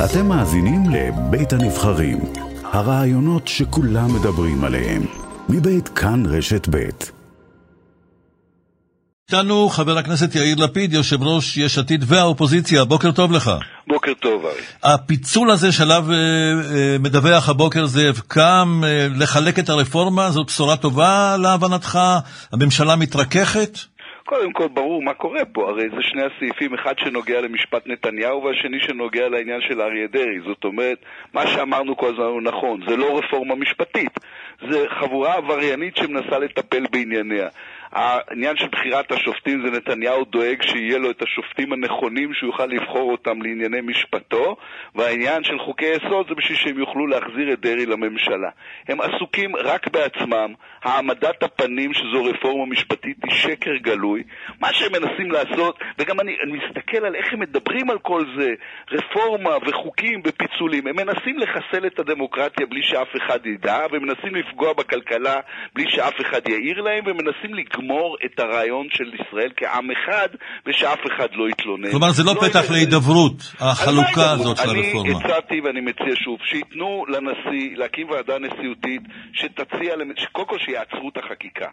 [0.00, 2.18] אתם מאזינים לבית הנבחרים,
[2.64, 5.02] הרעיונות שכולם מדברים עליהם,
[5.48, 7.12] מבית כאן רשת בית.
[9.32, 13.50] איתנו חבר הכנסת יאיר לפיד, יושב ראש יש עתיד והאופוזיציה, בוקר טוב לך.
[13.88, 14.60] בוקר טוב, ארי.
[14.82, 20.76] הפיצול הזה שעליו אה, אה, מדווח הבוקר זאב קם, אה, לחלק את הרפורמה, זאת בשורה
[20.76, 21.98] טובה להבנתך?
[22.52, 23.78] הממשלה מתרככת?
[24.24, 28.80] קודם כל, ברור מה קורה פה, הרי זה שני הסעיפים, אחד שנוגע למשפט נתניהו והשני
[28.80, 30.40] שנוגע לעניין של אריה דרעי.
[30.40, 30.98] זאת אומרת,
[31.34, 34.20] מה שאמרנו כל הזמן הוא נכון, זה לא רפורמה משפטית,
[34.70, 37.48] זה חבורה עבריינית שמנסה לטפל בענייניה.
[37.92, 43.12] העניין של בחירת השופטים זה נתניהו דואג שיהיה לו את השופטים הנכונים שהוא יוכל לבחור
[43.12, 44.56] אותם לענייני משפטו
[44.94, 48.50] והעניין של חוקי יסוד זה בשביל שהם יוכלו להחזיר את דרעי לממשלה.
[48.88, 54.22] הם עסוקים רק בעצמם, העמדת הפנים שזו רפורמה משפטית היא שקר גלוי.
[54.60, 58.54] מה שהם מנסים לעשות, וגם אני, אני מסתכל על איך הם מדברים על כל זה,
[58.90, 64.72] רפורמה וחוקים ופיצולים, הם מנסים לחסל את הדמוקרטיה בלי שאף אחד ידע, והם מנסים לפגוע
[64.72, 65.40] בכלכלה
[65.74, 70.28] בלי שאף אחד יעיר להם, והם מנסים לגמור את הרעיון של ישראל כעם אחד,
[70.66, 71.90] ושאף אחד לא יתלונן.
[71.90, 75.10] כלומר, זה לא, לא פתח להידברות, החלוקה הזאת של הרפורמה.
[75.10, 79.94] אני הצעתי ואני מציע שוב, שייתנו לנשיא להקים ועדה נשיאותית שתציע,
[80.32, 81.68] קודם כל שיעצרו את החקיקה.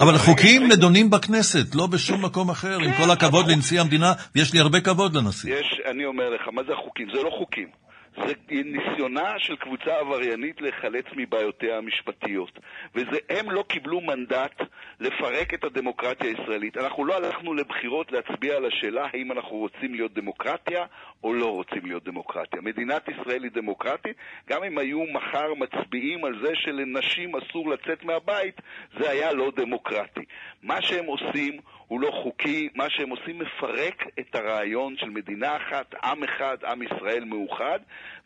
[0.00, 4.60] אבל חוקים נדונים בכנסת, לא בשום מקום אחר, עם כל הכבוד לנשיא המדינה, ויש לי
[4.60, 5.54] הרבה כבוד לנשיא.
[5.54, 7.06] יש, אני אומר לך, מה זה החוקים?
[7.14, 7.85] זה לא חוקים.
[8.16, 12.58] זה ניסיונה של קבוצה עבריינית להיחלץ מבעיותיה המשפטיות.
[12.94, 14.60] והם לא קיבלו מנדט
[15.00, 16.76] לפרק את הדמוקרטיה הישראלית.
[16.76, 20.84] אנחנו לא הלכנו לבחירות להצביע על השאלה האם אנחנו רוצים להיות דמוקרטיה
[21.24, 22.60] או לא רוצים להיות דמוקרטיה.
[22.60, 24.16] מדינת ישראל היא דמוקרטית,
[24.48, 28.60] גם אם היו מחר מצביעים על זה שלנשים אסור לצאת מהבית,
[28.98, 30.24] זה היה לא דמוקרטי.
[30.62, 35.94] מה שהם עושים הוא לא חוקי, מה שהם עושים מפרק את הרעיון של מדינה אחת,
[36.04, 37.78] עם אחד, עם ישראל מאוחד.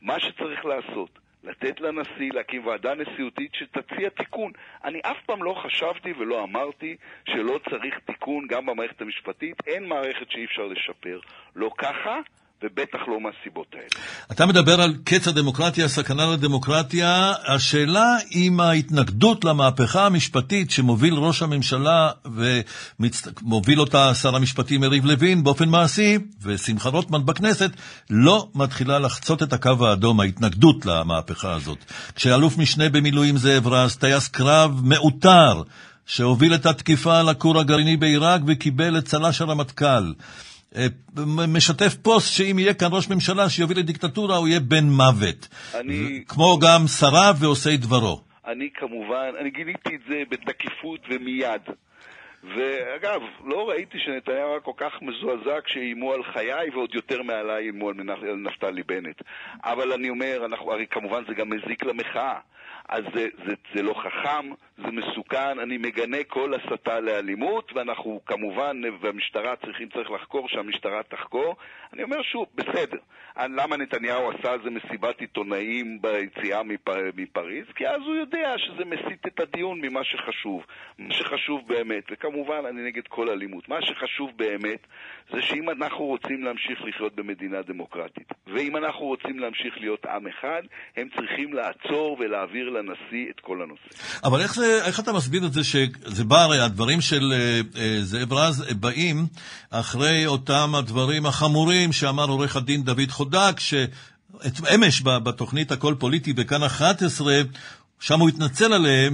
[0.02, 4.52] מה שצריך לעשות, לתת לנשיא להקים ועדה נשיאותית שתציע תיקון.
[4.84, 6.96] אני אף פעם לא חשבתי ולא אמרתי
[7.28, 11.20] שלא צריך תיקון גם במערכת המשפטית, אין מערכת שאי אפשר לשפר.
[11.56, 12.20] לא ככה
[12.62, 14.04] ובטח לא מהסיבות האלה.
[14.32, 17.32] אתה מדבר על קץ הדמוקרטיה, סכנה לדמוקרטיה.
[17.46, 25.68] השאלה אם ההתנגדות למהפכה המשפטית שמוביל ראש הממשלה ומוביל אותה שר המשפטים יריב לוין באופן
[25.68, 27.70] מעשי, ושמחה רוטמן בכנסת,
[28.10, 31.78] לא מתחילה לחצות את הקו האדום, ההתנגדות למהפכה הזאת.
[32.14, 35.62] כשאלוף משנה במילואים זאב רז, טייס קרב מעוטר,
[36.06, 40.12] שהוביל את התקיפה על הכור הגרעיני בעיראק וקיבל את צל"ש הרמטכ"ל.
[40.76, 40.86] אה,
[41.48, 45.48] משתף פוסט שאם יהיה כאן ראש ממשלה שיוביל לדיקטטורה, הוא יהיה בן מוות.
[45.74, 46.24] אני...
[46.28, 48.20] כמו גם שריו ועושי דברו.
[48.46, 51.62] אני כמובן, אני גיליתי את זה בתקיפות ומיד.
[52.44, 57.88] ואגב, לא ראיתי שנתניהו היה כל כך מזועזע כשאיימו על חיי, ועוד יותר מעליי איימו
[57.88, 57.96] על
[58.36, 59.22] נפתלי בנט.
[59.64, 62.38] אבל אני אומר, אנחנו, הרי כמובן זה גם מזיק למחאה.
[62.90, 68.80] אז זה, זה, זה לא חכם, זה מסוכן, אני מגנה כל הסתה לאלימות, ואנחנו כמובן,
[69.00, 71.56] והמשטרה צריכים, צריך לחקור, שהמשטרה תחקור.
[71.92, 72.98] אני אומר שוב, בסדר.
[73.38, 77.64] למה נתניהו עשה על זה מסיבת עיתונאים ביציאה מפר, מפריז?
[77.74, 80.66] כי אז הוא יודע שזה מסיט את הדיון ממה שחשוב.
[80.98, 82.29] מה שחשוב באמת, וכמובן
[82.70, 84.86] אני נגד כל אלימות, מה שחשוב באמת
[85.32, 90.62] זה שאם אנחנו רוצים להמשיך לחיות במדינה דמוקרטית, ואם אנחנו רוצים להמשיך להיות עם אחד,
[90.96, 93.88] הם צריכים לעצור ולהעביר לנשיא את כל הנושא.
[94.24, 97.96] אבל איך, זה, איך אתה מסביר את זה שזה בא, הרי הדברים של אה, אה,
[98.00, 99.16] זאב רז באים
[99.70, 103.74] אחרי אותם הדברים החמורים שאמר עורך הדין דוד חודק, ש...
[104.74, 107.34] אמש בתוכנית הכל פוליטי בכאן 11,
[108.00, 109.12] שם הוא התנצל עליהם,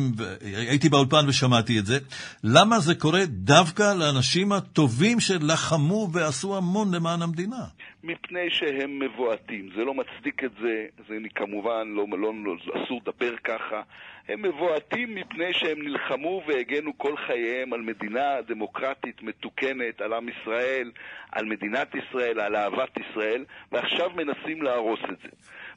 [0.68, 1.98] הייתי באולפן ושמעתי את זה.
[2.44, 7.64] למה זה קורה דווקא לאנשים הטובים שלחמו ועשו המון למען המדינה?
[8.04, 9.68] מפני שהם מבועתים.
[9.76, 12.54] זה לא מצדיק את זה, זה כמובן לא, לא, לא,
[12.84, 13.82] אסור לדבר ככה.
[14.28, 20.90] הם מבועתים מפני שהם נלחמו והגנו כל חייהם על מדינה דמוקרטית מתוקנת, על עם ישראל,
[21.32, 25.28] על מדינת ישראל, על אהבת ישראל, ועכשיו מנסים להרוס את זה.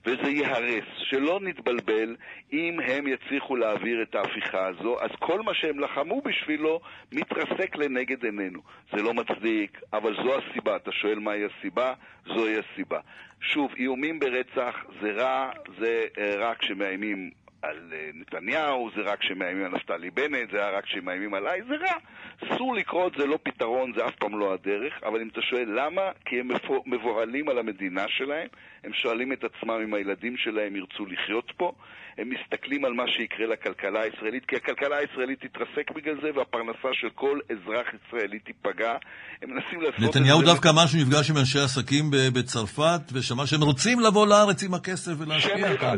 [0.06, 0.84] וזה ייהרס.
[0.98, 2.16] שלא נתבלבל
[2.54, 6.80] אם הם יצליחו להעביר את ההפיכה הזו, אז כל מה שהם לחמו בשבילו
[7.12, 8.60] מתרסק לנגד עינינו.
[8.94, 10.75] זה לא מצדיק, אבל זו הסיבה.
[10.75, 11.94] אתה שואל מהי הסיבה?
[12.25, 13.00] זוהי הסיבה.
[13.42, 16.06] שוב, איומים ברצח זה רע, זה
[16.38, 21.61] רע כשמאיימים על אה, נתניהו, זה רק כשמאיימים על נפתלי בנט, זה רק כשמאיימים עליי,
[21.67, 21.95] זה רע.
[22.45, 26.01] אסור לקרות, זה לא פתרון, זה אף פעם לא הדרך, אבל אם אתה שואל למה,
[26.25, 26.50] כי הם
[26.85, 28.47] מבוהלים על המדינה שלהם,
[28.83, 31.71] הם שואלים את עצמם אם הילדים שלהם ירצו לחיות פה,
[32.17, 37.09] הם מסתכלים על מה שיקרה לכלכלה הישראלית, כי הכלכלה הישראלית תתרסק בגלל זה, והפרנסה של
[37.09, 38.95] כל אזרח ישראלי תיפגע.
[39.41, 40.19] הם מנסים לעשות את זה...
[40.19, 44.73] נתניהו דווקא אמר שהוא נפגש עם אנשי עסקים בצרפת, ושמע שהם רוצים לבוא לארץ עם
[44.73, 45.97] הכסף ולהשקיע כאן.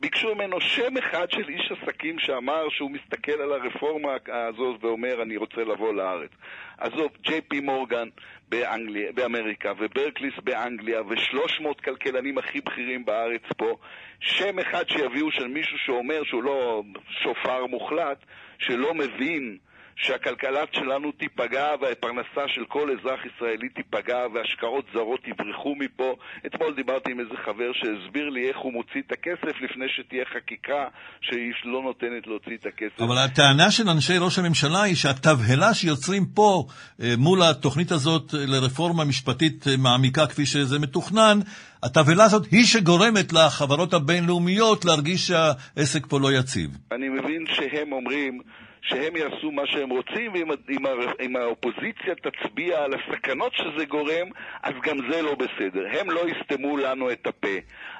[0.00, 5.36] ביקשו ממנו שם אחד של איש עסקים שאמר שהוא מסתכל על הרפורמה הזאת ואומר אני
[5.36, 6.30] רוצה לבוא לארץ.
[6.78, 8.08] עזוב, ג'יי פי מורגן
[8.48, 13.76] באנגליה, באמריקה וברקליס באנגליה ושלוש מאות כלכלנים הכי בכירים בארץ פה,
[14.20, 16.82] שם אחד שיביאו של מישהו שאומר שהוא לא
[17.22, 18.18] שופר מוחלט,
[18.58, 19.58] שלא מבין
[19.98, 26.14] שהכלכלה שלנו תיפגע והפרנסה של כל אזרח ישראלי תיפגע והשקעות זרות יברחו מפה.
[26.46, 30.84] אתמול דיברתי עם איזה חבר שהסביר לי איך הוא מוציא את הכסף לפני שתהיה חקיקה
[31.20, 33.00] שהיא לא נותנת להוציא את הכסף.
[33.00, 36.66] אבל הטענה של אנשי ראש הממשלה היא שהתבהלה שיוצרים פה
[37.02, 41.38] אה, מול התוכנית הזאת לרפורמה משפטית אה, מעמיקה כפי שזה מתוכנן,
[41.82, 46.70] התבהלה הזאת היא שגורמת לחברות הבינלאומיות להרגיש שהעסק פה לא יציב.
[46.92, 48.40] אני מבין שהם אומרים...
[48.82, 50.86] שהם יעשו מה שהם רוצים, ואם
[51.20, 54.28] אם, האופוזיציה תצביע על הסכנות שזה גורם,
[54.62, 55.84] אז גם זה לא בסדר.
[56.00, 57.56] הם לא יסתמו לנו את הפה.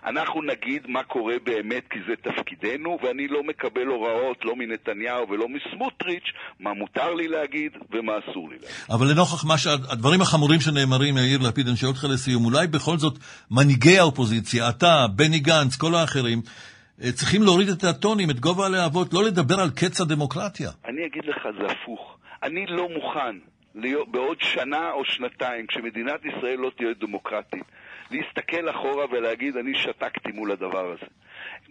[0.06, 5.46] אנחנו נגיד מה קורה באמת, כי זה תפקידנו, ואני לא מקבל הוראות לא מנתניהו ולא
[5.48, 6.28] מסמוטריץ',
[6.60, 8.76] מה מותר לי להגיד ומה אסור לי להגיד.
[8.90, 13.18] אבל לנוכח מה שהדברים החמורים שנאמרים, יאיר לפיד, אני שואל אותך לסיום, אולי בכל זאת
[13.50, 16.42] מנהיגי האופוזיציה, אתה, בני גנץ, כל האחרים,
[17.00, 20.70] צריכים להוריד את הטונים, את גובה הלהבות, לא לדבר על קץ הדמוקרטיה.
[20.84, 22.18] אני אגיד לך, זה הפוך.
[22.42, 23.36] אני לא מוכן
[23.74, 27.62] להיות, בעוד שנה או שנתיים, כשמדינת ישראל לא תהיה דמוקרטית,
[28.10, 31.06] להסתכל אחורה ולהגיד, אני שתקתי מול הדבר הזה.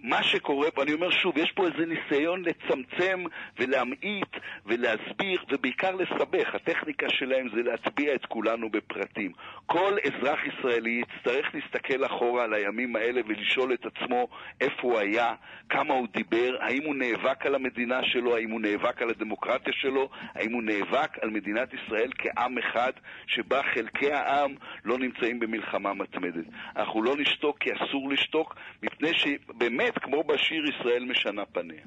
[0.03, 3.23] מה שקורה פה, אני אומר שוב, יש פה איזה ניסיון לצמצם
[3.59, 4.35] ולהמעיט
[4.65, 6.55] ולהסביר ובעיקר לסבך.
[6.55, 9.31] הטכניקה שלהם זה להטביע את כולנו בפרטים.
[9.65, 14.27] כל אזרח ישראלי יצטרך להסתכל אחורה על הימים האלה ולשאול את עצמו
[14.61, 15.33] איפה הוא היה,
[15.69, 20.09] כמה הוא דיבר, האם הוא נאבק על המדינה שלו, האם הוא נאבק על הדמוקרטיה שלו,
[20.35, 22.91] האם הוא נאבק על מדינת ישראל כעם אחד
[23.27, 26.45] שבה חלקי העם לא נמצאים במלחמה מתמדת.
[26.75, 31.83] אנחנו לא נשתוק כי אסור לשתוק, מפני שבאמת באמת, כמו בשיר ישראל משנה פניה.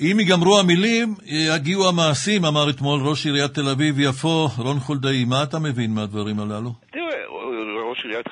[0.00, 5.24] אם ייגמרו המילים, יגיעו המעשים, אמר אתמול ראש עיריית תל אביב-יפו, רון חולדאי.
[5.24, 6.72] מה אתה מבין מהדברים הללו?
[7.96, 8.26] ראש עיריית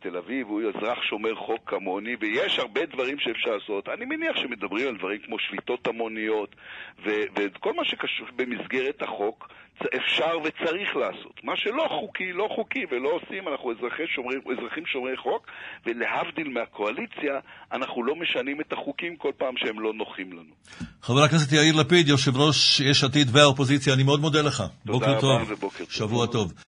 [0.00, 3.88] תל אביב הוא אזרח שומר חוק כמוני, ויש הרבה דברים שאפשר לעשות.
[3.88, 6.56] אני מניח שמדברים על דברים כמו שביתות המוניות,
[7.04, 9.48] וכל מה שקשור במסגרת החוק.
[9.82, 11.44] אפשר וצריך לעשות.
[11.44, 15.46] מה שלא חוקי, לא חוקי, ולא עושים, אנחנו אזרחי שומרי, אזרחים שומרי חוק,
[15.86, 17.34] ולהבדיל מהקואליציה,
[17.72, 20.54] אנחנו לא משנים את החוקים כל פעם שהם לא נוחים לנו.
[21.02, 24.62] חבר הכנסת יאיר לפיד, יושב ראש יש עתיד והאופוזיציה, אני מאוד מודה לך.
[24.84, 25.42] בוקר טוב.
[25.48, 25.90] ובוקר טוב.
[25.90, 26.52] שבוע טוב.